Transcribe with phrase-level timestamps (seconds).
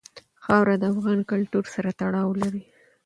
[0.43, 2.63] خاوره د افغان کلتور سره تړاو لري.